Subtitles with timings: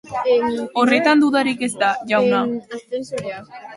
[0.83, 2.43] Horretan dudarik ez da, jauna.